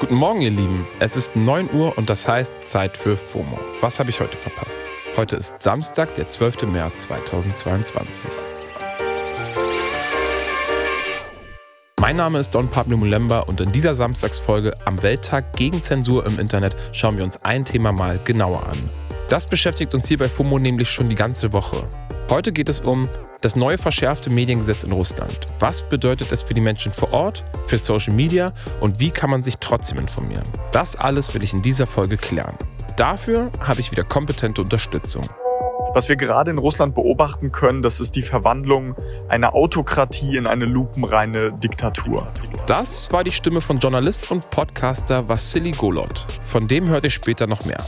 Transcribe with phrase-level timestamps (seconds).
[0.00, 0.86] Guten Morgen, ihr Lieben.
[0.98, 3.58] Es ist 9 Uhr und das heißt Zeit für FOMO.
[3.82, 4.80] Was habe ich heute verpasst?
[5.14, 6.62] Heute ist Samstag, der 12.
[6.72, 8.30] März 2022.
[12.00, 16.38] Mein Name ist Don Pablo Mulemba und in dieser Samstagsfolge am Welttag gegen Zensur im
[16.38, 18.78] Internet schauen wir uns ein Thema mal genauer an.
[19.28, 21.86] Das beschäftigt uns hier bei FOMO nämlich schon die ganze Woche.
[22.30, 23.06] Heute geht es um
[23.40, 25.46] das neue verschärfte Mediengesetz in Russland.
[25.58, 29.42] Was bedeutet es für die Menschen vor Ort, für Social Media und wie kann man
[29.42, 30.44] sich trotzdem informieren?
[30.72, 32.54] Das alles will ich in dieser Folge klären.
[32.96, 35.28] Dafür habe ich wieder kompetente Unterstützung.
[35.92, 38.94] Was wir gerade in Russland beobachten können, das ist die Verwandlung
[39.28, 42.32] einer Autokratie in eine lupenreine Diktatur.
[42.68, 46.26] Das war die Stimme von Journalist und Podcaster Vassili Golot.
[46.46, 47.82] Von dem hört ihr später noch mehr.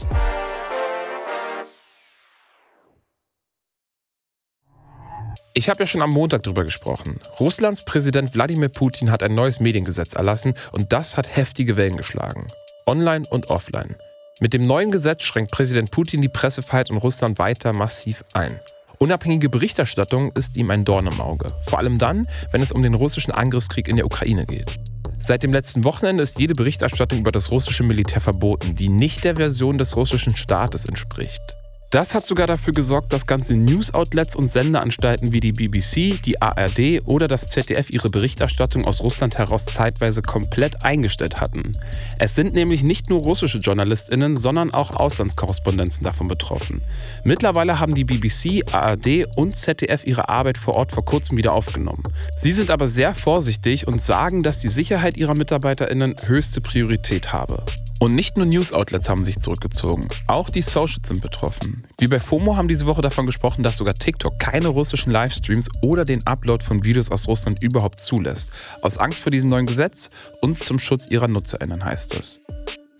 [5.55, 7.19] Ich habe ja schon am Montag darüber gesprochen.
[7.39, 12.47] Russlands Präsident Wladimir Putin hat ein neues Mediengesetz erlassen und das hat heftige Wellen geschlagen.
[12.87, 13.95] Online und offline.
[14.39, 18.59] Mit dem neuen Gesetz schränkt Präsident Putin die Pressefreiheit in Russland weiter massiv ein.
[18.97, 21.45] Unabhängige Berichterstattung ist ihm ein Dorn im Auge.
[21.67, 24.79] Vor allem dann, wenn es um den russischen Angriffskrieg in der Ukraine geht.
[25.19, 29.35] Seit dem letzten Wochenende ist jede Berichterstattung über das russische Militär verboten, die nicht der
[29.35, 31.57] Version des russischen Staates entspricht.
[31.93, 37.03] Das hat sogar dafür gesorgt, dass ganze News-Outlets und Sendeanstalten wie die BBC, die ARD
[37.05, 41.73] oder das ZDF ihre Berichterstattung aus Russland heraus zeitweise komplett eingestellt hatten.
[42.17, 46.81] Es sind nämlich nicht nur russische JournalistInnen, sondern auch Auslandskorrespondenzen davon betroffen.
[47.23, 52.01] Mittlerweile haben die BBC, ARD und ZDF ihre Arbeit vor Ort vor kurzem wieder aufgenommen.
[52.39, 57.63] Sie sind aber sehr vorsichtig und sagen, dass die Sicherheit ihrer MitarbeiterInnen höchste Priorität habe.
[58.03, 61.85] Und nicht nur News-Outlets haben sich zurückgezogen, auch die Socials sind betroffen.
[61.99, 66.03] Wie bei FOMO haben diese Woche davon gesprochen, dass sogar TikTok keine russischen Livestreams oder
[66.03, 68.51] den Upload von Videos aus Russland überhaupt zulässt.
[68.81, 70.09] Aus Angst vor diesem neuen Gesetz
[70.41, 72.41] und zum Schutz ihrer NutzerInnen heißt es.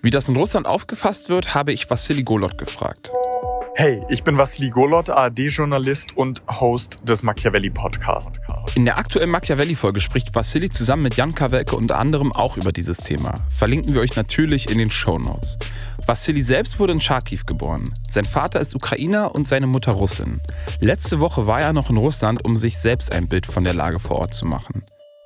[0.02, 3.12] Wie das in Russland aufgefasst wird, habe ich Vassili Golot gefragt.
[3.76, 8.40] Hey, ich bin Vassili Golot, ARD-Journalist und Host des Machiavelli-Podcasts.
[8.76, 12.98] In der aktuellen Machiavelli-Folge spricht Vassili zusammen mit Jan Kawelke unter anderem auch über dieses
[13.00, 13.34] Thema.
[13.50, 15.58] Verlinken wir euch natürlich in den Show Notes.
[16.06, 17.86] Vassili selbst wurde in Charkiw geboren.
[18.08, 20.40] Sein Vater ist Ukrainer und seine Mutter Russin.
[20.80, 23.98] Letzte Woche war er noch in Russland, um sich selbst ein Bild von der Lage
[23.98, 24.84] vor Ort zu machen.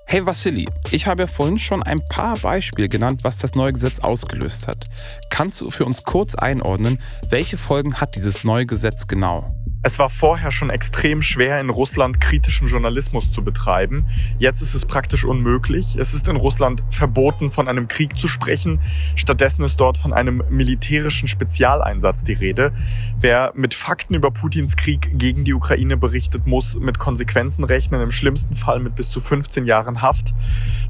[0.09, 3.99] Hey Vassili, ich habe ja vorhin schon ein paar Beispiele genannt, was das neue Gesetz
[3.99, 4.85] ausgelöst hat.
[5.29, 9.56] Kannst du für uns kurz einordnen, welche Folgen hat dieses neue Gesetz genau?
[9.87, 14.05] Es war vorher schon extrem schwer, in Russland kritischen Journalismus zu betreiben.
[14.37, 15.95] Jetzt ist es praktisch unmöglich.
[15.95, 18.81] Es ist in Russland verboten, von einem Krieg zu sprechen.
[19.15, 22.73] Stattdessen ist dort von einem militärischen Spezialeinsatz die Rede.
[23.17, 28.11] Wer mit Fakten über Putins Krieg gegen die Ukraine berichtet, muss mit Konsequenzen rechnen, im
[28.11, 30.33] schlimmsten Fall mit bis zu 15 Jahren Haft.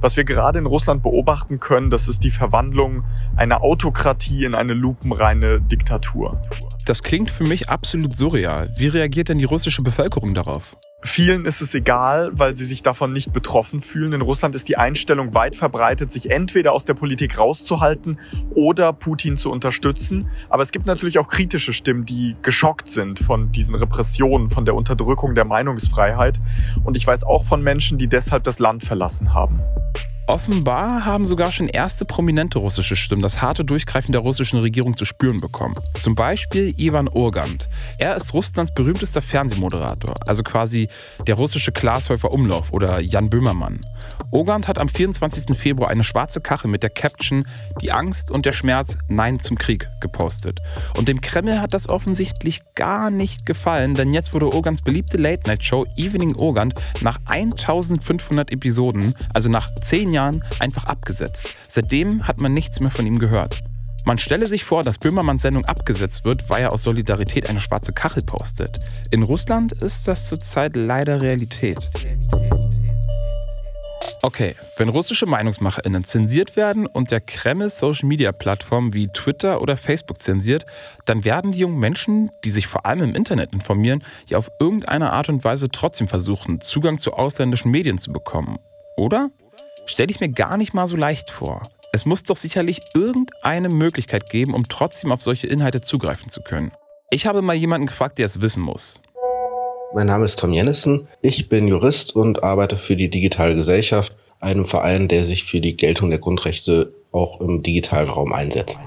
[0.01, 3.03] Was wir gerade in Russland beobachten können, das ist die Verwandlung
[3.35, 6.41] einer Autokratie in eine lupenreine Diktatur.
[6.87, 8.71] Das klingt für mich absolut surreal.
[8.77, 10.77] Wie reagiert denn die russische Bevölkerung darauf?
[11.03, 14.13] Vielen ist es egal, weil sie sich davon nicht betroffen fühlen.
[14.13, 18.21] In Russland ist die Einstellung weit verbreitet, sich entweder aus der Politik rauszuhalten
[18.55, 20.29] oder Putin zu unterstützen.
[20.47, 24.73] Aber es gibt natürlich auch kritische Stimmen, die geschockt sind von diesen Repressionen, von der
[24.73, 26.39] Unterdrückung der Meinungsfreiheit.
[26.85, 29.59] Und ich weiß auch von Menschen, die deshalb das Land verlassen haben.
[30.29, 35.05] Offenbar haben sogar schon erste prominente russische Stimmen das harte Durchgreifen der russischen Regierung zu
[35.05, 35.75] spüren bekommen.
[36.01, 37.69] Zum Beispiel Ivan Urgant.
[37.97, 40.89] Er ist Russlands berühmtester Fernsehmoderator, also quasi
[41.27, 43.79] der russische Glashäufer Umlauf oder Jan Böhmermann.
[44.29, 45.57] Urgant hat am 24.
[45.57, 47.45] Februar eine schwarze Kachel mit der Caption
[47.81, 50.59] Die Angst und der Schmerz, Nein zum Krieg gepostet.
[50.97, 55.85] Und dem Kreml hat das offensichtlich gar nicht gefallen, denn jetzt wurde Urgants beliebte Late-Night-Show
[55.95, 61.47] Evening Urgant nach 1500 Episoden, also nach 10 Jahren, Jahren einfach abgesetzt.
[61.69, 63.63] Seitdem hat man nichts mehr von ihm gehört.
[64.03, 67.93] Man stelle sich vor, dass Böhmermanns Sendung abgesetzt wird, weil er aus Solidarität eine schwarze
[67.93, 68.79] Kachel postet.
[69.11, 71.89] In Russland ist das zurzeit leider Realität.
[74.23, 80.65] Okay, wenn russische Meinungsmacherinnen zensiert werden und der Kreml Social-Media-Plattformen wie Twitter oder Facebook zensiert,
[81.05, 85.11] dann werden die jungen Menschen, die sich vor allem im Internet informieren, ja auf irgendeine
[85.11, 88.57] Art und Weise trotzdem versuchen, Zugang zu ausländischen Medien zu bekommen.
[88.95, 89.29] Oder?
[89.87, 91.63] Stelle ich mir gar nicht mal so leicht vor.
[91.91, 96.71] Es muss doch sicherlich irgendeine Möglichkeit geben, um trotzdem auf solche Inhalte zugreifen zu können.
[97.09, 99.01] Ich habe mal jemanden gefragt, der es wissen muss.
[99.95, 101.07] Mein Name ist Tom Jennissen.
[101.21, 105.77] Ich bin Jurist und arbeite für die Digitale Gesellschaft, einem Verein, der sich für die
[105.77, 108.79] Geltung der Grundrechte auch im digitalen Raum einsetzt.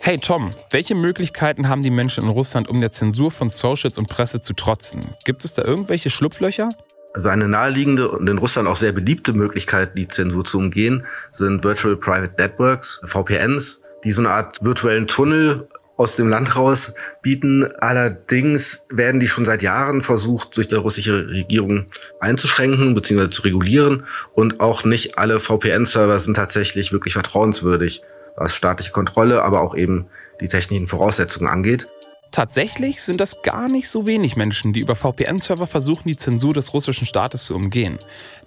[0.00, 4.08] Hey Tom, welche Möglichkeiten haben die Menschen in Russland, um der Zensur von Socials und
[4.08, 5.00] Presse zu trotzen?
[5.24, 6.70] Gibt es da irgendwelche Schlupflöcher?
[7.16, 11.64] Also eine naheliegende und in Russland auch sehr beliebte Möglichkeit, die Zensur zu umgehen, sind
[11.64, 15.66] Virtual Private Networks, VPNs, die so eine Art virtuellen Tunnel
[15.96, 16.92] aus dem Land raus
[17.22, 17.64] bieten.
[17.78, 21.86] Allerdings werden die schon seit Jahren versucht, durch die russische Regierung
[22.20, 23.30] einzuschränken bzw.
[23.30, 24.04] zu regulieren.
[24.34, 28.02] Und auch nicht alle VPN-Server sind tatsächlich wirklich vertrauenswürdig,
[28.36, 30.04] was staatliche Kontrolle, aber auch eben
[30.42, 31.88] die technischen Voraussetzungen angeht.
[32.36, 36.74] Tatsächlich sind das gar nicht so wenig Menschen, die über VPN-Server versuchen, die Zensur des
[36.74, 37.96] russischen Staates zu umgehen.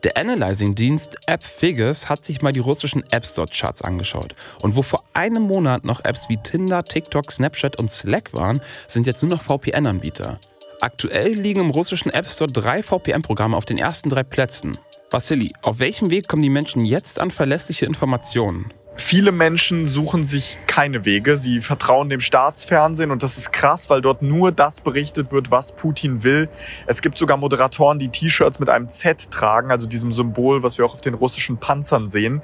[0.04, 4.36] Der Analyzing-Dienst AppFigures hat sich mal die russischen App Store-Charts angeschaut.
[4.62, 9.08] Und wo vor einem Monat noch Apps wie Tinder, TikTok, Snapchat und Slack waren, sind
[9.08, 10.40] jetzt nur noch VPN-Anbieter.
[10.82, 14.78] Aktuell liegen im russischen App Store drei VPN-Programme auf den ersten drei Plätzen.
[15.10, 18.72] Vasili, auf welchem Weg kommen die Menschen jetzt an verlässliche Informationen?
[19.00, 21.38] Viele Menschen suchen sich keine Wege.
[21.38, 25.72] Sie vertrauen dem Staatsfernsehen und das ist krass, weil dort nur das berichtet wird, was
[25.72, 26.50] Putin will.
[26.86, 30.86] Es gibt sogar Moderatoren, die T-Shirts mit einem Z tragen, also diesem Symbol, was wir
[30.86, 32.42] auch auf den russischen Panzern sehen.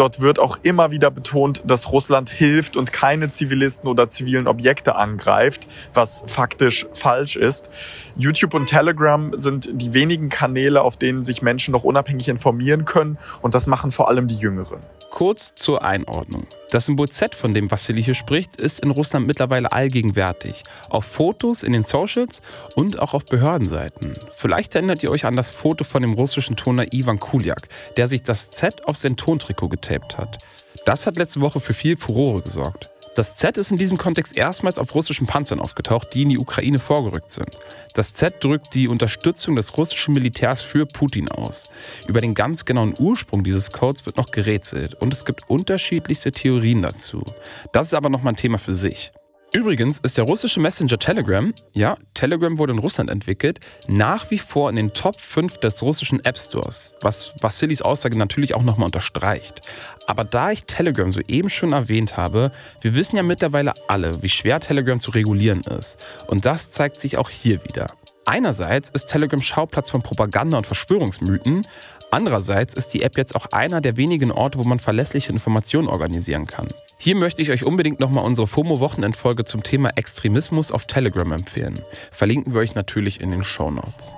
[0.00, 4.94] Dort wird auch immer wieder betont, dass Russland hilft und keine Zivilisten oder zivilen Objekte
[4.94, 7.68] angreift, was faktisch falsch ist.
[8.16, 13.18] YouTube und Telegram sind die wenigen Kanäle, auf denen sich Menschen noch unabhängig informieren können
[13.42, 14.80] und das machen vor allem die Jüngeren.
[15.10, 16.46] Kurz zur Einordnung.
[16.70, 20.62] Das Symbol Z, von dem Vassili hier spricht, ist in Russland mittlerweile allgegenwärtig.
[20.88, 22.42] Auf Fotos, in den Socials
[22.76, 24.12] und auch auf Behördenseiten.
[24.32, 28.22] Vielleicht erinnert ihr euch an das Foto von dem russischen Toner Ivan Kuliak, der sich
[28.22, 30.38] das Z auf sein Tontrikot getaped hat.
[30.84, 32.90] Das hat letzte Woche für viel Furore gesorgt.
[33.16, 36.78] Das Z ist in diesem Kontext erstmals auf russischen Panzern aufgetaucht, die in die Ukraine
[36.78, 37.58] vorgerückt sind.
[37.94, 41.70] Das Z drückt die Unterstützung des russischen Militärs für Putin aus.
[42.06, 46.82] Über den ganz genauen Ursprung dieses Codes wird noch gerätselt und es gibt unterschiedlichste Theorien
[46.82, 47.24] dazu.
[47.72, 49.12] Das ist aber nochmal ein Thema für sich.
[49.52, 53.58] Übrigens ist der russische Messenger Telegram, ja, Telegram wurde in Russland entwickelt,
[53.88, 58.54] nach wie vor in den Top 5 des russischen App Stores, was Vasilis Aussage natürlich
[58.54, 59.62] auch nochmal unterstreicht.
[60.06, 64.60] Aber da ich Telegram soeben schon erwähnt habe, wir wissen ja mittlerweile alle, wie schwer
[64.60, 66.06] Telegram zu regulieren ist.
[66.28, 67.88] Und das zeigt sich auch hier wieder.
[68.26, 71.62] Einerseits ist Telegram Schauplatz von Propaganda und Verschwörungsmythen,
[72.10, 76.46] andererseits ist die App jetzt auch einer der wenigen Orte, wo man verlässliche Informationen organisieren
[76.46, 76.68] kann.
[76.98, 81.74] Hier möchte ich euch unbedingt nochmal unsere FOMO-Wochenendfolge zum Thema Extremismus auf Telegram empfehlen.
[82.10, 84.16] Verlinken wir euch natürlich in den Show Notes.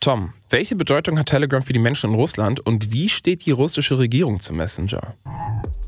[0.00, 3.98] Tom, welche Bedeutung hat Telegram für die Menschen in Russland und wie steht die russische
[3.98, 5.14] Regierung zum Messenger?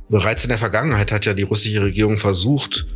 [0.08, 2.86] Bereits in der Vergangenheit hat ja die russische Regierung versucht,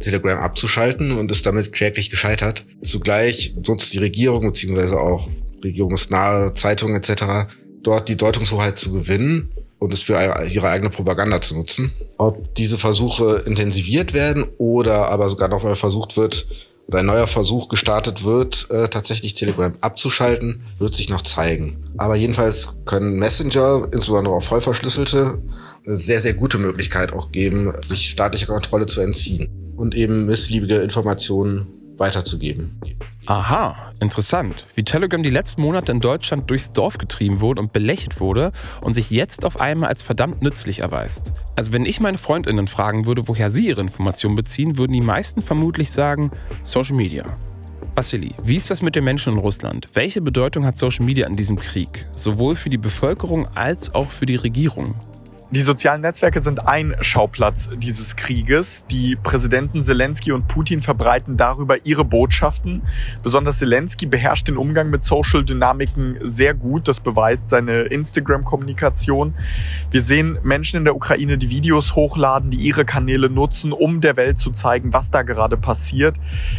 [0.00, 2.66] Telegram abzuschalten und ist damit kläglich gescheitert.
[2.82, 4.94] Zugleich nutzt die Regierung bzw.
[4.96, 5.28] auch
[5.62, 7.52] regierungsnahe Zeitungen etc.
[7.86, 10.14] dort die Deutungshoheit zu gewinnen und es für
[10.48, 11.92] ihre eigene Propaganda zu nutzen.
[12.18, 16.46] Ob diese Versuche intensiviert werden oder aber sogar nochmal versucht wird
[16.88, 21.84] oder ein neuer Versuch gestartet wird, äh, tatsächlich Telegram abzuschalten, wird sich noch zeigen.
[21.96, 25.38] Aber jedenfalls können Messenger, insbesondere auch vollverschlüsselte,
[25.84, 30.76] eine sehr, sehr gute Möglichkeit auch geben, sich staatlicher Kontrolle zu entziehen und eben missliebige
[30.76, 31.66] Informationen
[31.98, 32.80] weiterzugeben.
[33.26, 34.66] Aha, interessant.
[34.74, 38.52] Wie Telegram die letzten Monate in Deutschland durchs Dorf getrieben wurde und belächelt wurde
[38.82, 41.32] und sich jetzt auf einmal als verdammt nützlich erweist.
[41.56, 45.42] Also wenn ich meine Freundinnen fragen würde, woher sie ihre Informationen beziehen, würden die meisten
[45.42, 46.30] vermutlich sagen
[46.62, 47.36] Social Media.
[47.96, 49.88] Vassili, wie ist das mit den Menschen in Russland?
[49.94, 52.06] Welche Bedeutung hat Social Media in diesem Krieg?
[52.14, 54.94] Sowohl für die Bevölkerung als auch für die Regierung?
[55.52, 58.84] Die sozialen Netzwerke sind ein Schauplatz dieses Krieges.
[58.90, 62.82] Die Präsidenten Zelensky und Putin verbreiten darüber ihre Botschaften.
[63.22, 66.88] Besonders Zelensky beherrscht den Umgang mit Social-Dynamiken sehr gut.
[66.88, 69.34] Das beweist seine Instagram-Kommunikation.
[69.92, 74.16] Wir sehen Menschen in der Ukraine, die Videos hochladen, die ihre Kanäle nutzen, um der
[74.16, 76.16] Welt zu zeigen, was da gerade passiert.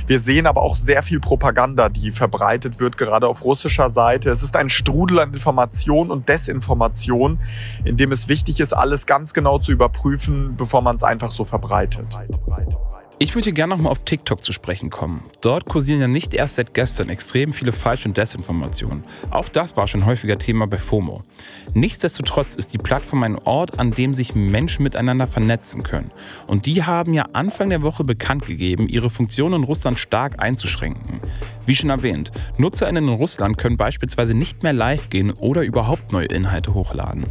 [0.08, 4.30] Wir sehen aber auch sehr viel Propaganda, die verbreitet wird, gerade auf russischer Seite.
[4.30, 7.40] Es ist ein Strudel an Information und Desinformation,
[7.84, 11.44] in dem es wichtig ist, alles ganz genau zu überprüfen, bevor man es einfach so
[11.44, 12.18] verbreitet.
[13.20, 15.24] Ich würde gerne nochmal auf TikTok zu sprechen kommen.
[15.42, 19.02] Dort kursieren ja nicht erst seit gestern extrem viele Falsch- und Desinformationen.
[19.32, 21.24] Auch das war schon häufiger Thema bei FOMO.
[21.74, 26.12] Nichtsdestotrotz ist die Plattform ein Ort, an dem sich Menschen miteinander vernetzen können.
[26.46, 31.20] Und die haben ja Anfang der Woche bekannt gegeben, ihre Funktion in Russland stark einzuschränken.
[31.66, 36.28] Wie schon erwähnt, NutzerInnen in Russland können beispielsweise nicht mehr live gehen oder überhaupt neue
[36.28, 37.26] Inhalte hochladen.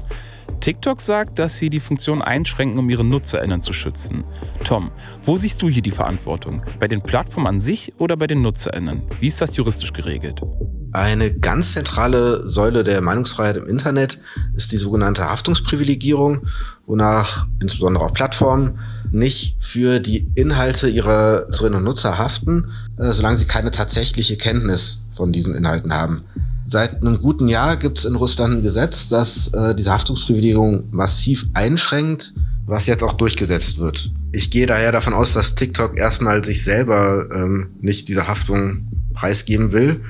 [0.66, 4.25] TikTok sagt, dass sie die Funktion einschränken, um ihre NutzerInnen zu schützen.
[4.64, 4.90] Tom,
[5.23, 6.61] wo siehst du hier die Verantwortung?
[6.80, 9.02] Bei den Plattformen an sich oder bei den NutzerInnen?
[9.20, 10.42] Wie ist das juristisch geregelt?
[10.90, 14.18] Eine ganz zentrale Säule der Meinungsfreiheit im Internet
[14.56, 16.49] ist die sogenannte Haftungsprivilegierung,
[16.87, 18.80] wonach insbesondere auch Plattformen
[19.12, 25.00] nicht für die Inhalte ihrer Nutzerinnen und Nutzer haften, äh, solange sie keine tatsächliche Kenntnis
[25.14, 26.25] von diesen Inhalten haben.
[26.68, 31.46] Seit einem guten Jahr gibt es in Russland ein Gesetz, das äh, diese Haftungsprivilegium massiv
[31.54, 32.35] einschränkt,
[32.66, 34.11] was jetzt auch durchgesetzt wird.
[34.32, 39.70] Ich gehe daher davon aus, dass TikTok erstmal sich selber ähm, nicht diese Haftung preisgeben
[39.70, 40.00] will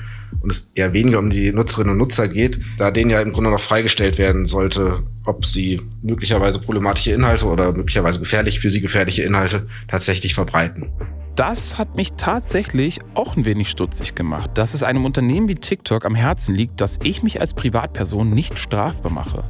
[0.41, 3.51] und es eher weniger um die Nutzerinnen und Nutzer geht, da denen ja im Grunde
[3.51, 9.25] noch freigestellt werden sollte, ob sie möglicherweise problematische Inhalte oder möglicherweise gefährlich für sie gefährliche
[9.25, 10.87] Inhalte tatsächlich verbreiten.
[11.37, 16.07] Das hat mich tatsächlich auch ein wenig stutzig gemacht, dass es einem Unternehmen wie TikTok
[16.07, 19.43] am Herzen liegt, dass ich mich als Privatperson nicht strafbar mache.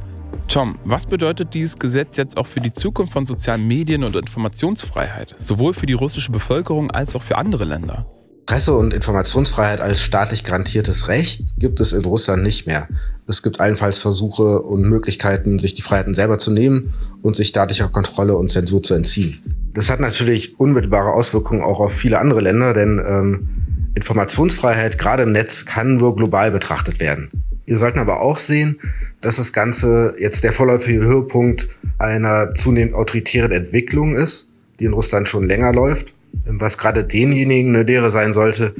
[0.49, 5.33] Tom, was bedeutet dieses Gesetz jetzt auch für die Zukunft von sozialen Medien und Informationsfreiheit,
[5.37, 8.05] sowohl für die russische Bevölkerung als auch für andere Länder?
[8.45, 12.89] Presse- und Informationsfreiheit als staatlich garantiertes Recht gibt es in Russland nicht mehr.
[13.27, 17.87] Es gibt allenfalls Versuche und Möglichkeiten, sich die Freiheiten selber zu nehmen und sich staatlicher
[17.87, 19.56] Kontrolle und Zensur zu entziehen.
[19.77, 23.47] Das hat natürlich unmittelbare Auswirkungen auch auf viele andere Länder, denn ähm,
[23.93, 27.29] Informationsfreiheit, gerade im Netz, kann nur global betrachtet werden.
[27.67, 28.79] Wir sollten aber auch sehen,
[29.21, 31.69] dass das Ganze jetzt der vorläufige Höhepunkt
[31.99, 36.11] einer zunehmend autoritären Entwicklung ist, die in Russland schon länger läuft,
[36.47, 38.73] was gerade denjenigen eine Lehre sein sollte,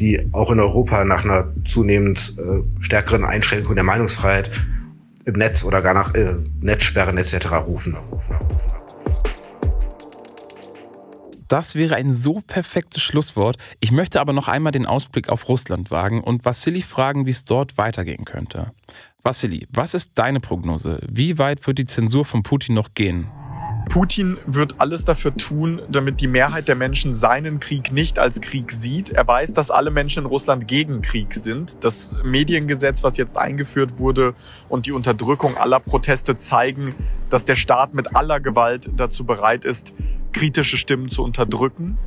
[0.00, 4.50] die auch in Europa nach einer zunehmend äh, stärkeren Einschränkung der Meinungsfreiheit
[5.26, 7.52] im Netz oder gar nach äh, Netzsperren etc.
[7.68, 7.94] rufen.
[8.10, 8.89] rufen, rufen.
[11.50, 13.56] Das wäre ein so perfektes Schlusswort.
[13.80, 17.44] Ich möchte aber noch einmal den Ausblick auf Russland wagen und Vassili fragen, wie es
[17.44, 18.70] dort weitergehen könnte.
[19.24, 21.00] Vassili, was ist deine Prognose?
[21.10, 23.26] Wie weit wird die Zensur von Putin noch gehen?
[23.88, 28.70] Putin wird alles dafür tun, damit die Mehrheit der Menschen seinen Krieg nicht als Krieg
[28.70, 29.10] sieht.
[29.10, 31.82] Er weiß, dass alle Menschen in Russland gegen Krieg sind.
[31.84, 34.34] Das Mediengesetz, was jetzt eingeführt wurde
[34.68, 36.94] und die Unterdrückung aller Proteste zeigen,
[37.30, 39.92] dass der Staat mit aller Gewalt dazu bereit ist,
[40.32, 41.98] kritische Stimmen zu unterdrücken.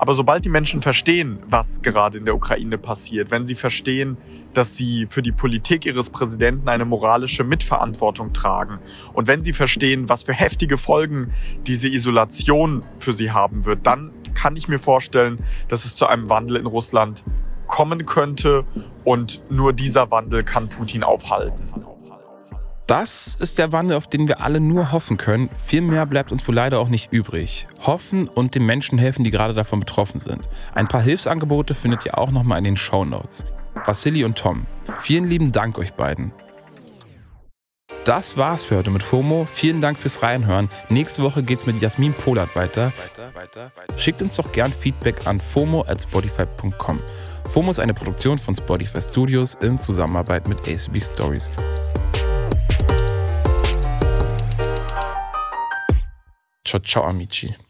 [0.00, 4.16] Aber sobald die Menschen verstehen, was gerade in der Ukraine passiert, wenn sie verstehen,
[4.54, 8.78] dass sie für die Politik ihres Präsidenten eine moralische Mitverantwortung tragen
[9.12, 11.34] und wenn sie verstehen, was für heftige Folgen
[11.66, 16.30] diese Isolation für sie haben wird, dann kann ich mir vorstellen, dass es zu einem
[16.30, 17.22] Wandel in Russland
[17.66, 18.64] kommen könnte
[19.04, 21.89] und nur dieser Wandel kann Putin aufhalten.
[22.90, 25.48] Das ist der Wandel, auf den wir alle nur hoffen können.
[25.64, 27.68] Viel mehr bleibt uns wohl leider auch nicht übrig.
[27.86, 30.48] Hoffen und den Menschen helfen, die gerade davon betroffen sind.
[30.74, 33.44] Ein paar Hilfsangebote findet ihr auch nochmal in den Show Notes.
[33.84, 34.66] Vassili und Tom,
[34.98, 36.32] vielen lieben Dank euch beiden.
[38.02, 39.46] Das war's für heute mit FOMO.
[39.48, 40.68] Vielen Dank fürs Reinhören.
[40.88, 42.92] Nächste Woche geht's mit Jasmin Polat weiter.
[43.96, 46.96] Schickt uns doch gern Feedback an FOMO at spotify.com.
[47.50, 51.52] FOMO ist eine Produktion von Spotify Studios in Zusammenarbeit mit ACB Stories.
[56.70, 57.69] Ciao, ciao, amici.